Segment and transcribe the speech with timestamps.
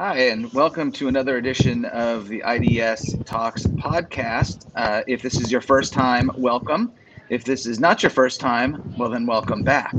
[0.00, 4.70] Hi, and welcome to another edition of the IDS Talks podcast.
[4.74, 6.90] Uh, if this is your first time, welcome.
[7.28, 9.94] If this is not your first time, well, then welcome back.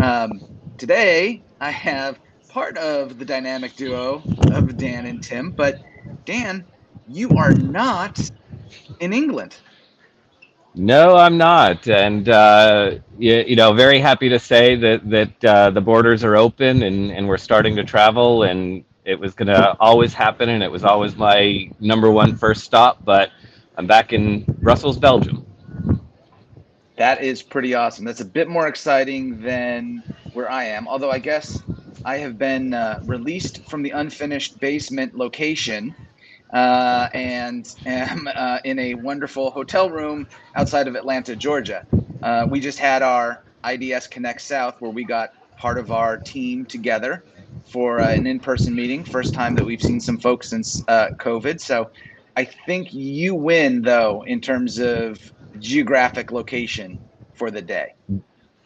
[0.00, 0.32] Um,
[0.78, 2.18] today, I have
[2.48, 4.20] part of the dynamic duo
[4.50, 5.80] of Dan and Tim, but
[6.24, 6.64] Dan,
[7.06, 8.18] you are not
[8.98, 9.58] in England.
[10.74, 15.70] No, I'm not, and uh, you, you, know, very happy to say that that uh,
[15.70, 19.76] the borders are open and, and we're starting to travel, and it was going to
[19.78, 23.04] always happen, and it was always my number one first stop.
[23.04, 23.30] But
[23.76, 25.46] I'm back in Brussels, Belgium.
[26.96, 28.04] That is pretty awesome.
[28.04, 30.02] That's a bit more exciting than
[30.32, 30.88] where I am.
[30.88, 31.62] Although I guess
[32.04, 35.94] I have been uh, released from the unfinished basement location
[36.52, 41.86] uh, and am uh, in a wonderful hotel room outside of Atlanta, Georgia.
[42.22, 46.64] Uh, we just had our IDS Connect South where we got part of our team
[46.64, 47.22] together
[47.66, 49.04] for uh, an in person meeting.
[49.04, 51.60] First time that we've seen some folks since uh, COVID.
[51.60, 51.90] So
[52.36, 55.18] I think you win, though, in terms of
[55.58, 56.98] geographic location
[57.34, 57.94] for the day.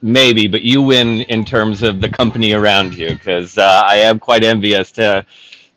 [0.02, 4.18] Maybe, but you win in terms of the company around you because uh, I am
[4.18, 5.26] quite envious to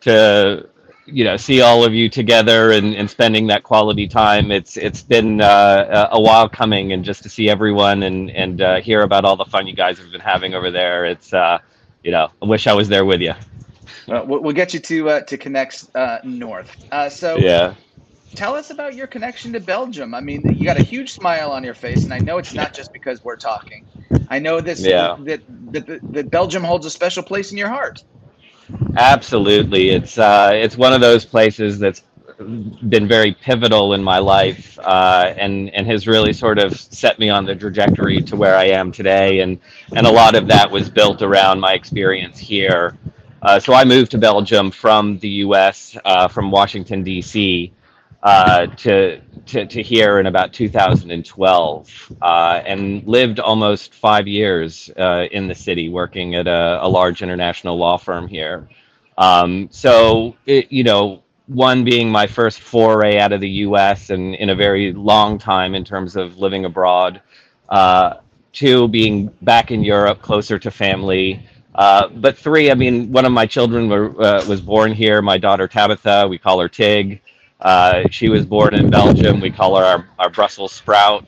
[0.02, 0.70] to
[1.06, 5.02] you know see all of you together and, and spending that quality time it's it's
[5.02, 9.26] been uh, a while coming and just to see everyone and and uh, hear about
[9.26, 11.58] all the fun you guys have been having over there it's uh,
[12.04, 13.34] you know i wish i was there with you
[14.08, 16.76] well, we'll get you to uh, to connect uh, north.
[16.92, 17.73] Uh, so yeah.
[18.36, 20.14] tell us about your connection to belgium.
[20.14, 22.74] I mean you got a huge smile on your face and i know it's not
[22.74, 23.86] just because we're talking.
[24.30, 25.16] I know this yeah.
[25.22, 28.04] that, that, that belgium holds a special place in your heart.
[28.98, 32.04] Absolutely, it's uh, it's one of those places that's
[32.44, 37.30] been very pivotal in my life, uh, and and has really sort of set me
[37.30, 39.60] on the trajectory to where I am today, and
[39.96, 42.98] and a lot of that was built around my experience here.
[43.42, 45.98] Uh, so I moved to Belgium from the U.S.
[46.06, 47.74] Uh, from Washington D.C
[48.24, 55.26] uh, to, to, to here in about 2012 uh, and lived almost five years uh,
[55.32, 58.70] in the city working at a, a, large international law firm here.
[59.18, 64.36] Um, so, it, you know, one being my first foray out of the US and
[64.36, 67.22] in a very long time in terms of living abroad.
[67.70, 68.16] Uh,
[68.54, 71.46] two, being back in Europe, closer to family.
[71.76, 75.22] Uh, but three, I mean, one of my children were, uh, was born here.
[75.22, 77.22] My daughter Tabitha, we call her Tig.
[77.59, 79.40] Uh, she was born in Belgium.
[79.40, 81.26] We call her our, our Brussels sprout.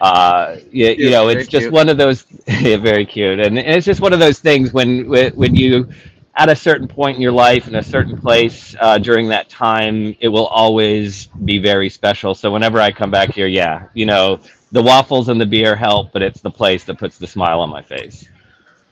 [0.00, 1.72] Uh, you, you know, it's just cute.
[1.72, 3.38] one of those, yeah, very cute.
[3.38, 5.88] And, and, it's just one of those things when, when you,
[6.36, 10.16] at a certain point in your life in a certain place uh, during that time,
[10.20, 12.34] it will always be very special.
[12.34, 14.40] So whenever I come back here, yeah, you know,
[14.72, 17.70] the waffles and the beer help, but it's the place that puts the smile on
[17.70, 18.28] my face.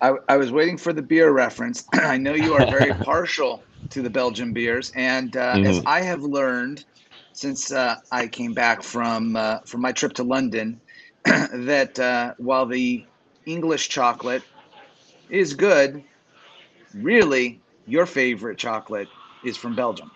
[0.00, 1.84] I, I was waiting for the beer reference.
[1.92, 4.92] I know you are very partial to the Belgian beers.
[4.94, 5.66] And uh, mm-hmm.
[5.66, 6.84] as I have learned
[7.32, 10.80] since uh, I came back from uh, from my trip to London,
[11.24, 13.04] that uh, while the
[13.46, 14.42] English chocolate
[15.30, 16.04] is good,
[16.94, 19.08] really your favorite chocolate
[19.44, 20.10] is from Belgium.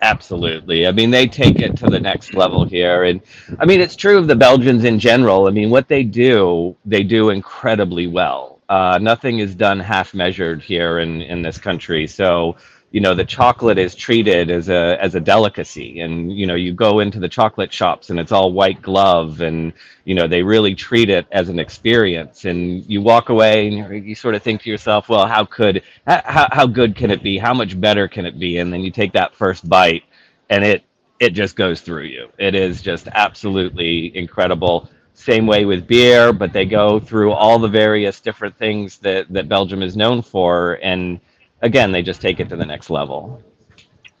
[0.00, 0.86] Absolutely.
[0.86, 3.04] I mean, they take it to the next level here.
[3.04, 3.20] And
[3.60, 5.46] I mean, it's true of the Belgians in general.
[5.46, 8.60] I mean, what they do, they do incredibly well.
[8.68, 12.06] Uh, nothing is done half measured here in, in this country.
[12.06, 12.56] So,
[12.92, 16.74] you know, the chocolate is treated as a as a delicacy, and you know, you
[16.74, 19.72] go into the chocolate shops and it's all white glove, and
[20.04, 22.44] you know, they really treat it as an experience.
[22.44, 26.48] And you walk away and you sort of think to yourself, well, how could how
[26.52, 27.38] how good can it be?
[27.38, 28.58] How much better can it be?
[28.58, 30.04] And then you take that first bite,
[30.50, 30.84] and it
[31.18, 32.28] it just goes through you.
[32.38, 37.68] It is just absolutely incredible same way with beer, but they go through all the
[37.68, 40.78] various different things that, that Belgium is known for.
[40.82, 41.20] And
[41.62, 43.42] again, they just take it to the next level.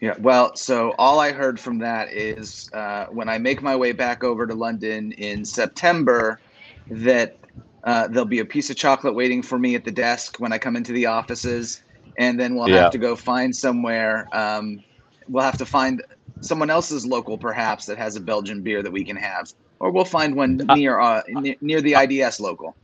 [0.00, 3.92] Yeah, well, so all I heard from that is uh, when I make my way
[3.92, 6.40] back over to London in September,
[6.90, 7.36] that
[7.84, 10.58] uh, there'll be a piece of chocolate waiting for me at the desk when I
[10.58, 11.82] come into the offices,
[12.18, 12.82] and then we'll yeah.
[12.82, 14.28] have to go find somewhere.
[14.32, 14.82] Um,
[15.28, 16.02] we'll have to find
[16.40, 19.52] someone else's local, perhaps, that has a Belgian beer that we can have
[19.82, 21.22] or we'll find one uh, near uh,
[21.60, 22.74] near the IDS local.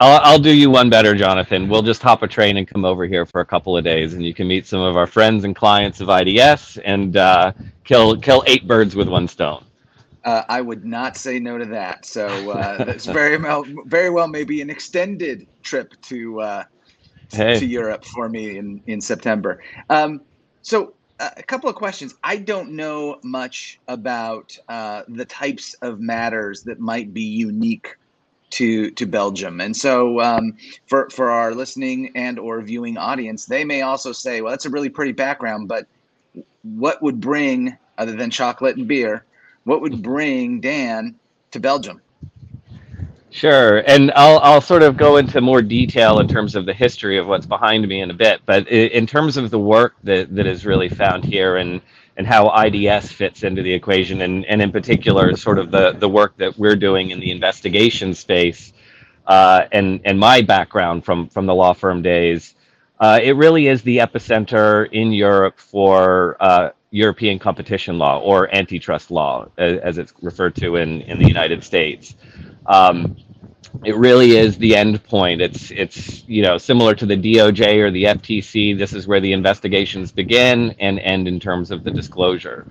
[0.00, 1.68] I'll, I'll do you one better, Jonathan.
[1.68, 4.24] We'll just hop a train and come over here for a couple of days, and
[4.24, 7.52] you can meet some of our friends and clients of IDS and uh,
[7.84, 9.64] kill kill eight birds with one stone.
[10.24, 12.04] Uh, I would not say no to that.
[12.04, 16.64] So uh, that's very well, very well, maybe an extended trip to uh,
[17.32, 17.58] hey.
[17.58, 19.62] to Europe for me in in September.
[19.88, 20.20] Um,
[20.60, 22.14] so a couple of questions.
[22.22, 27.96] I don't know much about uh, the types of matters that might be unique
[28.50, 29.60] to to Belgium.
[29.60, 30.56] And so um,
[30.86, 34.70] for for our listening and or viewing audience, they may also say, well, that's a
[34.70, 35.86] really pretty background, but
[36.62, 39.24] what would bring other than chocolate and beer,
[39.64, 41.14] what would bring Dan
[41.50, 42.00] to Belgium?
[43.30, 47.18] Sure, and I'll I'll sort of go into more detail in terms of the history
[47.18, 50.46] of what's behind me in a bit, but in terms of the work that, that
[50.46, 51.82] is really found here and
[52.16, 56.08] and how IDS fits into the equation, and, and in particular, sort of the, the
[56.08, 58.72] work that we're doing in the investigation space,
[59.26, 62.54] uh, and and my background from from the law firm days,
[63.00, 69.10] uh, it really is the epicenter in Europe for uh, European competition law or antitrust
[69.10, 72.14] law, as, as, it's referred to in in the United States.
[72.66, 73.16] Um,
[73.84, 75.40] it really is the end point.
[75.40, 78.76] It's it's you know similar to the DOJ or the FTC.
[78.78, 82.66] This is where the investigations begin and end in terms of the disclosure.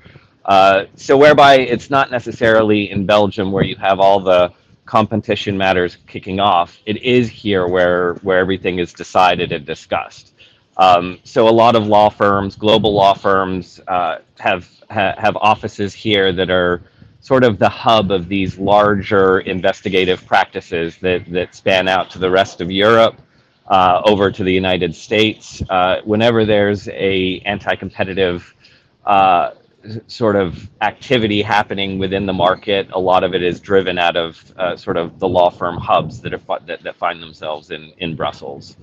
[0.46, 4.52] Uh, so whereby it's not necessarily in Belgium where you have all the
[4.86, 6.80] competition matters kicking off.
[6.86, 10.34] It is here where where everything is decided and discussed.
[10.78, 15.94] Um, so a lot of law firms, global law firms, uh, have ha- have offices
[15.94, 16.82] here that are
[17.26, 22.30] sort of the hub of these larger investigative practices that, that span out to the
[22.30, 23.20] rest of Europe,
[23.66, 25.60] uh, over to the United States.
[25.72, 28.54] Uh, whenever there's a anti-competitive
[29.08, 29.50] uh,
[30.06, 34.54] sort of activity happening within the market, a lot of it is driven out of
[34.58, 38.16] uh, sort of the law firm hubs that, are, that, that find themselves in, in
[38.16, 38.78] Brussels.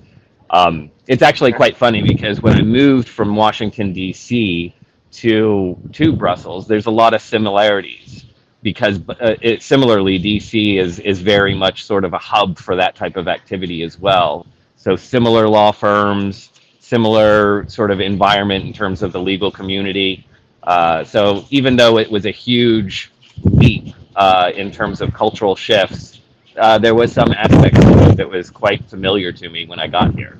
[0.49, 4.75] Um, it's actually quite funny because when I moved from Washington, D.C.,
[5.13, 8.25] to to Brussels, there's a lot of similarities
[8.63, 12.95] because uh, it, similarly, DC is is very much sort of a hub for that
[12.95, 14.47] type of activity as well.
[14.77, 16.49] So similar law firms,
[16.79, 20.25] similar sort of environment in terms of the legal community.
[20.63, 23.11] Uh, so even though it was a huge
[23.43, 26.21] leap uh, in terms of cultural shifts,
[26.57, 27.79] uh, there was some aspects
[28.15, 30.39] that was quite familiar to me when I got here.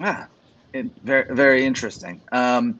[0.00, 0.28] Ah,
[0.72, 2.20] it, very very interesting.
[2.32, 2.78] Um,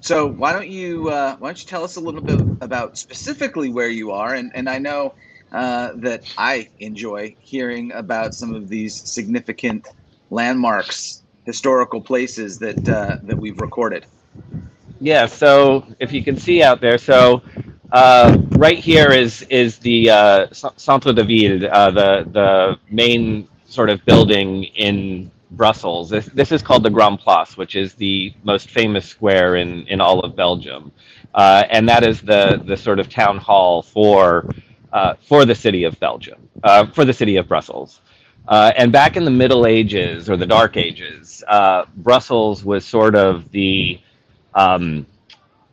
[0.00, 3.68] so why don't you uh, why don't you tell us a little bit about specifically
[3.68, 4.34] where you are?
[4.34, 5.14] And and I know
[5.52, 9.86] uh, that I enjoy hearing about some of these significant
[10.30, 14.06] landmarks, historical places that uh, that we've recorded.
[15.00, 15.26] Yeah.
[15.26, 17.42] So if you can see out there, so
[17.92, 20.46] uh, right here is is the uh,
[20.76, 26.08] Centre de Ville, uh, the the main sort of building in Brussels.
[26.10, 30.00] This, this is called the Grand Place, which is the most famous square in, in
[30.00, 30.92] all of Belgium.
[31.34, 34.48] Uh, and that is the, the sort of town hall for,
[34.92, 38.00] uh, for the city of Belgium, uh, for the city of Brussels.
[38.48, 43.14] Uh, and back in the Middle Ages or the Dark Ages, uh, Brussels was sort
[43.14, 44.00] of the
[44.54, 45.06] um,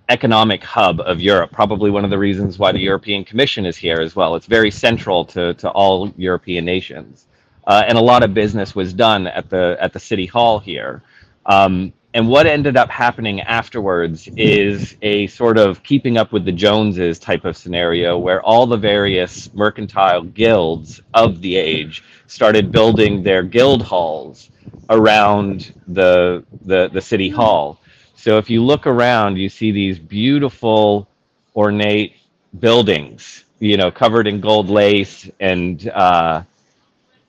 [0.09, 1.51] economic hub of Europe.
[1.51, 4.35] Probably one of the reasons why the European Commission is here as well.
[4.35, 7.27] It's very central to, to all European nations
[7.67, 11.03] uh, and a lot of business was done at the at the city hall here.
[11.45, 16.51] Um, and what ended up happening afterwards is a sort of keeping up with the
[16.51, 23.21] Joneses type of scenario where all the various mercantile guilds of the age started building
[23.21, 24.49] their guild halls
[24.89, 27.79] around the, the, the city hall.
[28.15, 31.07] So if you look around, you see these beautiful,
[31.55, 32.15] ornate
[32.59, 36.41] buildings, you know, covered in gold lace and uh,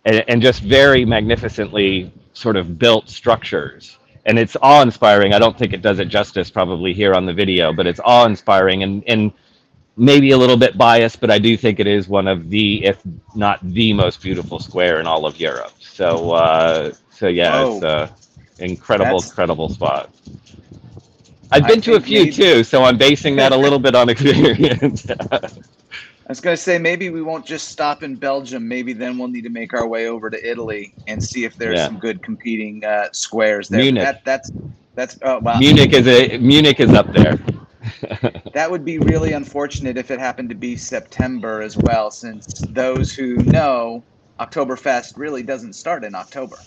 [0.09, 3.99] and, and just very magnificently sort of built structures.
[4.27, 5.33] And it's awe-inspiring.
[5.35, 8.83] I don't think it does it justice probably here on the video but it's awe-inspiring
[8.83, 9.33] and, and
[9.97, 13.03] maybe a little bit biased but i do think it is one of the if
[13.35, 15.73] not the most beautiful square in all of europe.
[15.81, 18.15] So uh, so yeah it's a
[18.65, 19.31] incredible That's...
[19.31, 20.15] incredible spot.
[21.51, 22.33] I've been I to a few maybe...
[22.33, 25.07] too, so I'm basing that a little bit on experience.
[26.29, 28.69] I was going to say maybe we won't just stop in Belgium.
[28.69, 31.79] Maybe then we'll need to make our way over to Italy and see if there's
[31.79, 31.87] yeah.
[31.87, 33.81] some good competing uh, squares there.
[33.81, 34.05] Munich.
[34.05, 34.53] That, that's
[34.95, 35.59] that's oh, wow.
[35.59, 37.39] Munich is a Munich is up there.
[38.53, 43.11] that would be really unfortunate if it happened to be September as well, since those
[43.15, 44.03] who know
[44.39, 46.59] Oktoberfest really doesn't start in October.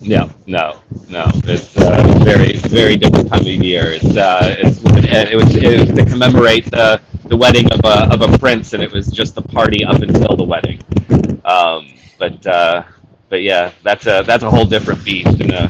[0.00, 1.30] No, no, no.
[1.44, 3.92] It's a uh, very, very different time of year.
[3.92, 8.22] It's, uh, it's it was, it was to commemorate the the wedding of a of
[8.22, 10.82] a prince, and it was just the party up until the wedding.
[11.44, 12.82] Um, but uh,
[13.28, 15.68] but yeah, that's a that's a whole different beast, and uh,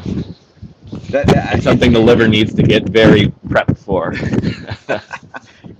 [1.09, 4.13] that, that, something the liver needs to get very prepped for.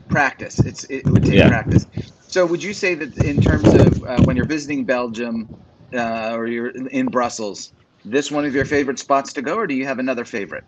[0.09, 0.59] practice.
[0.59, 1.47] It's it would take yeah.
[1.47, 1.85] practice.
[2.27, 5.47] So, would you say that in terms of uh, when you're visiting Belgium
[5.93, 9.73] uh, or you're in Brussels, this one of your favorite spots to go, or do
[9.73, 10.63] you have another favorite?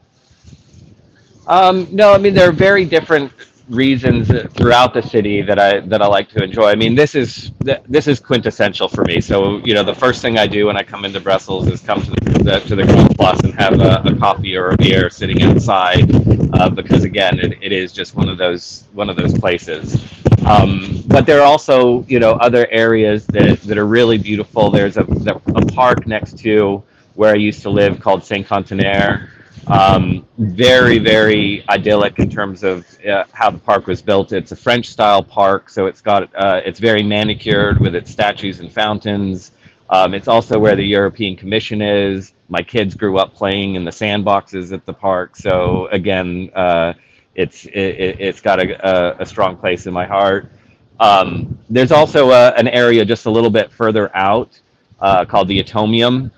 [1.47, 3.31] Um, no, I mean they're very different
[3.71, 6.69] reasons throughout the city that I that I like to enjoy.
[6.69, 7.51] I mean, this is
[7.87, 9.21] this is quintessential for me.
[9.21, 12.01] So you know, the first thing I do when I come into Brussels is come
[12.01, 15.41] to the to the Grand Place and have a, a, coffee or a beer sitting
[15.41, 16.13] outside,
[16.53, 20.03] uh, because again, it, it is just one of those one of those places.
[20.45, 24.69] Um, but there are also you know other areas that that are really beautiful.
[24.69, 26.83] There's a a park next to
[27.15, 29.29] where I used to live called Cinquantenaire
[29.67, 34.31] um, very, very idyllic in terms of uh, how the park was built.
[34.31, 38.59] It's a French style park, so it's got uh, it's very manicured with its statues
[38.59, 39.51] and fountains.
[39.89, 42.33] Um, it's also where the European Commission is.
[42.49, 46.93] My kids grew up playing in the sandboxes at the park, so again, uh,
[47.35, 50.51] it's it, has got a, a, a, strong place in my heart.
[50.99, 54.59] Um, there's also a, an area just a little bit further out
[54.99, 56.31] uh, called the Atomium,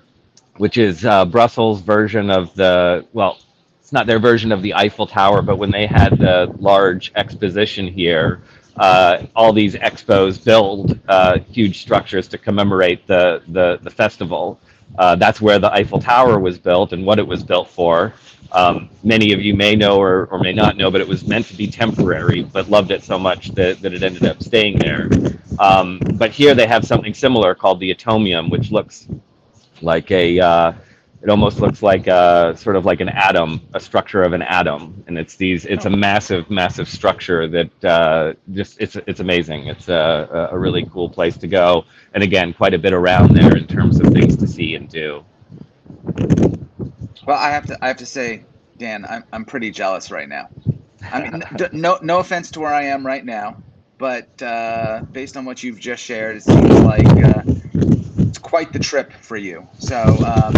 [0.56, 3.38] which is uh, Brussels' version of the well,
[3.80, 7.86] it's not their version of the Eiffel Tower, but when they had the large exposition
[7.86, 8.42] here,
[8.76, 14.60] uh, all these expos build uh, huge structures to commemorate the the, the festival.
[14.98, 18.14] Uh, that's where the Eiffel Tower was built and what it was built for.
[18.52, 21.46] Um, many of you may know or, or may not know, but it was meant
[21.46, 25.08] to be temporary, but loved it so much that, that it ended up staying there.
[25.58, 29.08] Um, but here they have something similar called the Atomium, which looks
[29.84, 30.72] like a uh,
[31.24, 35.02] it almost looks like a sort of like an atom, a structure of an atom,
[35.06, 35.64] and it's these.
[35.64, 35.96] It's a oh.
[35.96, 39.68] massive, massive structure that uh, just it's it's amazing.
[39.68, 43.56] It's a, a really cool place to go, and again, quite a bit around there
[43.56, 45.24] in terms of things to see and do.
[47.26, 48.44] Well, I have to I have to say,
[48.76, 50.50] Dan, I'm I'm pretty jealous right now.
[51.10, 53.62] I mean, no no offense to where I am right now,
[53.96, 57.42] but uh, based on what you've just shared, it seems like uh,
[58.54, 59.66] quite the trip for you.
[59.80, 60.54] So, um,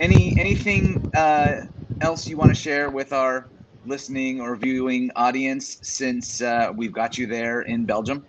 [0.00, 1.66] any anything uh,
[2.00, 3.50] else you want to share with our
[3.84, 8.24] listening or viewing audience since uh, we've got you there in Belgium?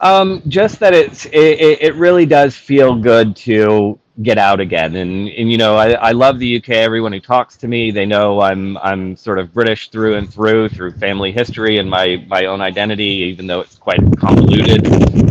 [0.00, 5.28] Um, just that it's it, it really does feel good to get out again and
[5.28, 8.40] and you know I, I love the UK everyone who talks to me they know
[8.40, 12.60] I'm I'm sort of British through and through through family history and my my own
[12.60, 14.86] identity even though it's quite convoluted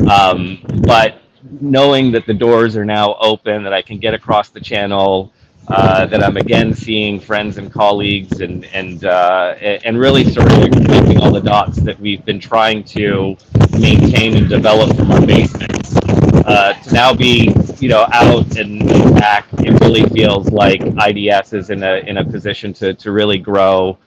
[0.09, 1.20] um, but
[1.59, 5.33] knowing that the doors are now open, that I can get across the channel,
[5.67, 10.71] uh, that I'm again seeing friends and colleagues, and and uh, and really sort of
[10.71, 13.37] connecting all the dots that we've been trying to
[13.79, 15.95] maintain and develop from our basements.
[16.45, 21.69] Uh, to now be, you know, out and back, it really feels like IDS is
[21.69, 23.97] in a in a position to to really grow,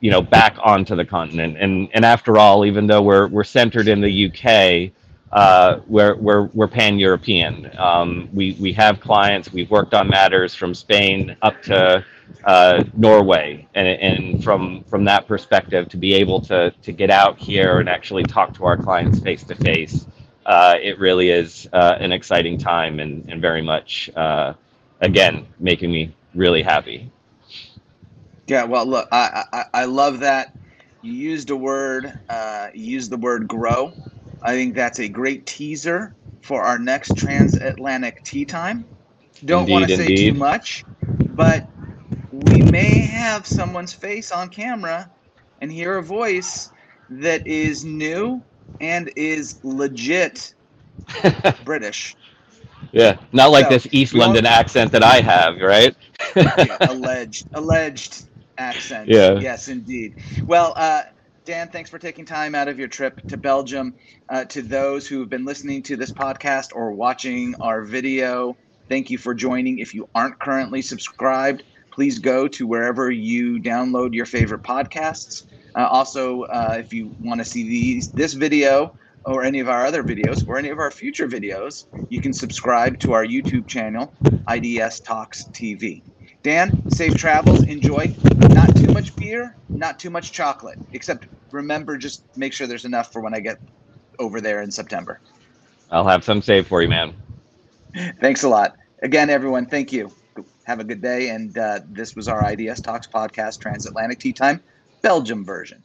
[0.00, 1.56] you know, back onto the continent.
[1.58, 4.92] And and after all, even though we're we're centered in the UK,
[5.32, 7.70] uh, we're, we're, we're pan-European.
[7.78, 12.04] Um, we, we have clients, we've worked on matters from Spain up to
[12.44, 13.68] uh, Norway.
[13.74, 17.88] And, and from, from that perspective, to be able to, to get out here and
[17.88, 20.06] actually talk to our clients face to face,
[20.82, 24.54] it really is uh, an exciting time and, and very much, uh,
[25.00, 27.10] again, making me really happy.
[28.46, 30.56] Yeah, well, look, I, I, I love that.
[31.02, 33.94] You used a word, uh, you used the word grow
[34.42, 38.84] I think that's a great teaser for our next transatlantic tea time.
[39.44, 40.32] Don't want to say indeed.
[40.32, 40.84] too much,
[41.34, 41.68] but
[42.32, 45.10] we may have someone's face on camera
[45.60, 46.70] and hear a voice
[47.10, 48.42] that is new
[48.80, 50.54] and is legit
[51.64, 52.16] British.
[52.92, 55.94] Yeah, not like so, this East London accent that I have, right?
[56.34, 58.24] yeah, alleged, alleged
[58.58, 59.08] accent.
[59.08, 59.38] Yeah.
[59.38, 60.22] Yes, indeed.
[60.46, 61.02] Well, uh,
[61.50, 63.92] Dan, thanks for taking time out of your trip to Belgium.
[64.28, 68.56] Uh, to those who have been listening to this podcast or watching our video,
[68.88, 69.80] thank you for joining.
[69.80, 75.46] If you aren't currently subscribed, please go to wherever you download your favorite podcasts.
[75.74, 79.84] Uh, also, uh, if you want to see these, this video or any of our
[79.84, 84.14] other videos or any of our future videos, you can subscribe to our YouTube channel,
[84.48, 86.00] IDS Talks TV.
[86.44, 87.64] Dan, safe travels.
[87.64, 88.14] Enjoy.
[88.50, 93.12] Not too much beer, not too much chocolate, except remember just make sure there's enough
[93.12, 93.58] for when I get
[94.18, 95.20] over there in September.
[95.90, 97.14] I'll have some saved for you, man.
[98.20, 98.76] Thanks a lot.
[99.02, 100.12] Again, everyone, thank you.
[100.64, 101.30] Have a good day.
[101.30, 104.62] And uh, this was our IDS Talks podcast, Transatlantic Tea Time,
[105.02, 105.82] Belgium version.